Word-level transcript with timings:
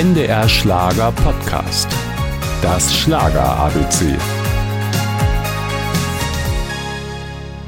NDR 0.00 0.48
Schlager 0.48 1.10
Podcast. 1.10 1.88
Das 2.62 2.96
Schlager 2.96 3.56
ABC. 3.56 4.16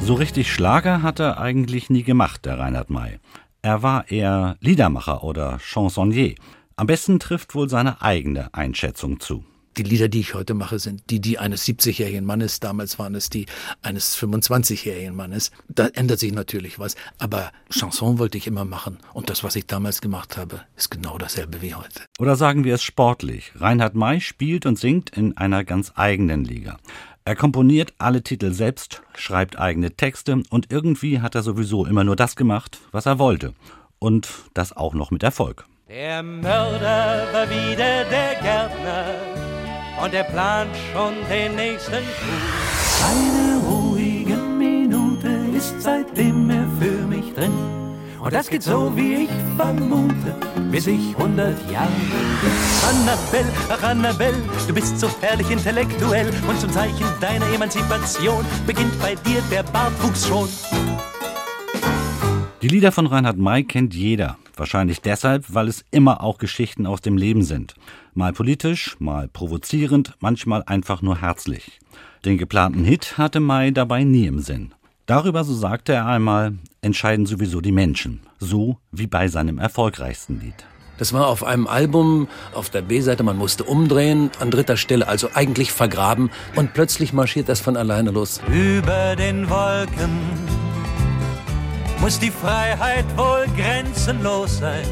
So 0.00 0.14
richtig 0.14 0.52
Schlager 0.52 1.02
hat 1.02 1.20
er 1.20 1.38
eigentlich 1.38 1.88
nie 1.88 2.02
gemacht, 2.02 2.44
der 2.44 2.58
Reinhard 2.58 2.90
May. 2.90 3.20
Er 3.62 3.84
war 3.84 4.10
eher 4.10 4.56
Liedermacher 4.58 5.22
oder 5.22 5.60
Chansonnier. 5.60 6.34
Am 6.74 6.88
besten 6.88 7.20
trifft 7.20 7.54
wohl 7.54 7.68
seine 7.68 8.02
eigene 8.02 8.52
Einschätzung 8.52 9.20
zu. 9.20 9.44
Die 9.78 9.82
Lieder, 9.82 10.08
die 10.08 10.20
ich 10.20 10.32
heute 10.32 10.54
mache, 10.54 10.78
sind 10.78 11.02
die, 11.10 11.20
die 11.20 11.38
eines 11.38 11.66
70-jährigen 11.66 12.24
Mannes. 12.24 12.60
Damals 12.60 12.98
waren 12.98 13.14
es 13.14 13.28
die 13.28 13.44
eines 13.82 14.16
25-jährigen 14.16 15.14
Mannes. 15.14 15.50
Da 15.68 15.88
ändert 15.88 16.18
sich 16.18 16.32
natürlich 16.32 16.78
was. 16.78 16.96
Aber 17.18 17.52
Chanson 17.68 18.18
wollte 18.18 18.38
ich 18.38 18.46
immer 18.46 18.64
machen. 18.64 18.96
Und 19.12 19.28
das, 19.28 19.44
was 19.44 19.54
ich 19.54 19.66
damals 19.66 20.00
gemacht 20.00 20.38
habe, 20.38 20.62
ist 20.76 20.90
genau 20.90 21.18
dasselbe 21.18 21.60
wie 21.60 21.74
heute. 21.74 22.00
Oder 22.18 22.36
sagen 22.36 22.64
wir 22.64 22.74
es 22.74 22.82
sportlich. 22.82 23.52
Reinhard 23.56 23.94
May 23.94 24.22
spielt 24.22 24.64
und 24.64 24.78
singt 24.78 25.10
in 25.10 25.36
einer 25.36 25.62
ganz 25.62 25.92
eigenen 25.94 26.44
Liga. 26.46 26.78
Er 27.26 27.36
komponiert 27.36 27.92
alle 27.98 28.22
Titel 28.22 28.52
selbst, 28.52 29.02
schreibt 29.14 29.58
eigene 29.58 29.90
Texte 29.90 30.42
und 30.48 30.72
irgendwie 30.72 31.20
hat 31.20 31.34
er 31.34 31.42
sowieso 31.42 31.84
immer 31.84 32.04
nur 32.04 32.16
das 32.16 32.34
gemacht, 32.34 32.78
was 32.92 33.04
er 33.04 33.18
wollte. 33.18 33.52
Und 33.98 34.28
das 34.54 34.74
auch 34.74 34.94
noch 34.94 35.10
mit 35.10 35.22
Erfolg. 35.22 35.66
Der 35.88 36.22
Mörder 36.22 37.28
war 37.32 37.50
wieder 37.50 38.04
der 38.04 38.40
Gärtner 38.40 39.35
und 40.02 40.14
er 40.14 40.24
plant 40.24 40.70
schon 40.92 41.14
den 41.30 41.56
nächsten 41.56 41.92
Coup. 41.92 42.66
Eine 43.10 43.58
ruhige 43.64 44.36
Minute 44.36 45.28
ist 45.56 45.74
seitdem 45.80 46.50
er 46.50 46.66
für 46.80 47.06
mich 47.06 47.32
drin. 47.34 47.52
Und 48.20 48.32
das 48.32 48.48
geht 48.48 48.62
so, 48.62 48.90
wie 48.96 49.24
ich 49.24 49.30
vermute, 49.56 50.34
bis 50.72 50.86
ich 50.88 51.16
100 51.16 51.70
Jahre 51.70 51.88
bin. 52.42 52.52
Annabelle, 52.90 53.52
ach 53.68 53.82
Annabelle, 53.82 54.36
du 54.66 54.74
bist 54.74 54.98
so 54.98 55.08
herrlich 55.20 55.48
intellektuell 55.50 56.32
und 56.48 56.60
zum 56.60 56.72
Zeichen 56.72 57.06
deiner 57.20 57.46
Emanzipation 57.54 58.44
beginnt 58.66 58.98
bei 59.00 59.14
dir 59.14 59.40
der 59.50 59.62
Bartwuchs 59.62 60.26
schon. 60.26 60.48
Die 62.62 62.68
Lieder 62.68 62.90
von 62.90 63.06
Reinhard 63.06 63.36
May 63.36 63.62
kennt 63.62 63.94
jeder. 63.94 64.38
Wahrscheinlich 64.56 65.02
deshalb, 65.02 65.44
weil 65.48 65.68
es 65.68 65.84
immer 65.90 66.22
auch 66.22 66.38
Geschichten 66.38 66.86
aus 66.86 67.02
dem 67.02 67.18
Leben 67.18 67.42
sind. 67.42 67.74
Mal 68.14 68.32
politisch, 68.32 68.96
mal 68.98 69.28
provozierend, 69.28 70.14
manchmal 70.20 70.62
einfach 70.64 71.02
nur 71.02 71.20
herzlich. 71.20 71.78
Den 72.24 72.38
geplanten 72.38 72.82
Hit 72.82 73.18
hatte 73.18 73.38
May 73.38 73.72
dabei 73.72 74.02
nie 74.02 74.26
im 74.26 74.40
Sinn. 74.40 74.74
Darüber, 75.04 75.44
so 75.44 75.54
sagte 75.54 75.92
er 75.92 76.06
einmal, 76.06 76.54
entscheiden 76.80 77.26
sowieso 77.26 77.60
die 77.60 77.70
Menschen. 77.70 78.22
So 78.38 78.78
wie 78.90 79.06
bei 79.06 79.28
seinem 79.28 79.58
erfolgreichsten 79.58 80.40
Lied. 80.40 80.66
Das 80.98 81.12
war 81.12 81.26
auf 81.26 81.44
einem 81.44 81.66
Album 81.66 82.26
auf 82.54 82.70
der 82.70 82.80
B-Seite, 82.80 83.22
man 83.22 83.36
musste 83.36 83.64
umdrehen, 83.64 84.30
an 84.40 84.50
dritter 84.50 84.78
Stelle, 84.78 85.06
also 85.06 85.28
eigentlich 85.34 85.70
vergraben. 85.70 86.30
Und 86.54 86.72
plötzlich 86.72 87.12
marschiert 87.12 87.50
das 87.50 87.60
von 87.60 87.76
alleine 87.76 88.10
los. 88.10 88.40
Über 88.50 89.14
den 89.14 89.48
Wolken 89.50 90.18
muss 92.06 92.20
die 92.20 92.30
Freiheit 92.30 93.04
wohl 93.16 93.46
grenzenlos 93.56 94.58
sein. 94.58 94.86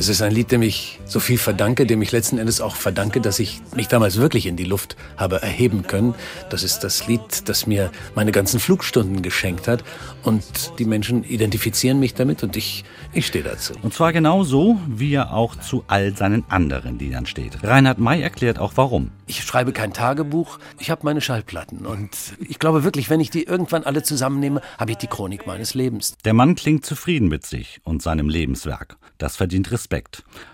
Es 0.00 0.08
ist 0.08 0.22
ein 0.22 0.30
Lied, 0.30 0.52
dem 0.52 0.62
ich 0.62 1.00
so 1.06 1.18
viel 1.18 1.38
verdanke, 1.38 1.84
dem 1.84 2.00
ich 2.02 2.12
letzten 2.12 2.38
Endes 2.38 2.60
auch 2.60 2.76
verdanke, 2.76 3.20
dass 3.20 3.40
ich 3.40 3.60
mich 3.74 3.88
damals 3.88 4.16
wirklich 4.16 4.46
in 4.46 4.54
die 4.54 4.64
Luft 4.64 4.96
habe 5.16 5.42
erheben 5.42 5.88
können. 5.88 6.14
Das 6.50 6.62
ist 6.62 6.84
das 6.84 7.08
Lied, 7.08 7.48
das 7.48 7.66
mir 7.66 7.90
meine 8.14 8.30
ganzen 8.30 8.60
Flugstunden 8.60 9.22
geschenkt 9.22 9.66
hat. 9.66 9.82
Und 10.22 10.44
die 10.78 10.84
Menschen 10.84 11.24
identifizieren 11.24 11.98
mich 11.98 12.14
damit 12.14 12.44
und 12.44 12.56
ich, 12.56 12.84
ich 13.12 13.26
stehe 13.26 13.42
dazu. 13.42 13.72
Und 13.82 13.92
zwar 13.92 14.12
genau 14.12 14.44
so, 14.44 14.78
wie 14.86 15.14
er 15.14 15.32
auch 15.32 15.56
zu 15.56 15.82
all 15.88 16.16
seinen 16.16 16.44
anderen 16.48 17.00
Liedern 17.00 17.26
steht. 17.26 17.58
Reinhard 17.64 17.98
May 17.98 18.22
erklärt 18.22 18.60
auch 18.60 18.74
warum. 18.76 19.10
Ich 19.26 19.42
schreibe 19.42 19.72
kein 19.72 19.92
Tagebuch, 19.92 20.60
ich 20.78 20.90
habe 20.90 21.00
meine 21.04 21.20
Schallplatten. 21.20 21.86
Und 21.86 22.10
ich 22.48 22.60
glaube 22.60 22.84
wirklich, 22.84 23.10
wenn 23.10 23.20
ich 23.20 23.30
die 23.30 23.42
irgendwann 23.42 23.82
alle 23.82 24.04
zusammennehme, 24.04 24.60
habe 24.78 24.92
ich 24.92 24.98
die 24.98 25.08
Chronik 25.08 25.44
meines 25.46 25.74
Lebens. 25.74 26.14
Der 26.24 26.34
Mann 26.34 26.54
klingt 26.54 26.86
zufrieden 26.86 27.28
mit 27.28 27.44
sich 27.44 27.80
und 27.82 28.00
seinem 28.00 28.28
Lebenswerk. 28.28 28.96
Das 29.18 29.34
verdient 29.34 29.72
Respekt. 29.72 29.87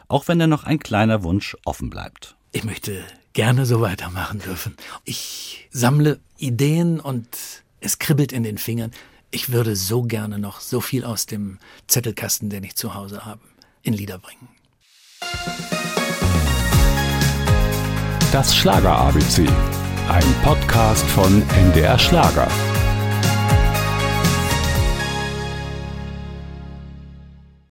Auch 0.09 0.28
wenn 0.28 0.41
er 0.41 0.47
noch 0.47 0.65
ein 0.65 0.78
kleiner 0.78 1.22
Wunsch 1.22 1.56
offen 1.65 1.91
bleibt. 1.91 2.37
Ich 2.53 2.65
möchte 2.65 3.03
gerne 3.33 3.67
so 3.67 3.81
weitermachen 3.81 4.39
dürfen. 4.39 4.77
Ich 5.05 5.69
sammle 5.71 6.21
Ideen 6.39 7.00
und 7.00 7.27
es 7.81 7.99
kribbelt 7.99 8.33
in 8.33 8.43
den 8.43 8.59
Fingern. 8.59 8.93
Ich 9.31 9.50
würde 9.50 9.75
so 9.75 10.03
gerne 10.03 10.39
noch 10.39 10.61
so 10.61 10.81
viel 10.81 11.05
aus 11.05 11.27
dem 11.27 11.59
Zettelkasten, 11.89 12.49
den 12.49 12.62
ich 12.62 12.77
zu 12.77 12.94
Hause 12.94 13.25
habe, 13.25 13.41
in 13.83 13.93
Lieder 13.93 14.19
bringen. 14.19 14.49
Das 18.31 18.56
Schlager 18.56 18.97
ABC. 18.97 19.47
Ein 20.09 20.34
Podcast 20.43 21.05
von 21.06 21.43
NDR 21.50 21.99
Schlager. 21.99 22.49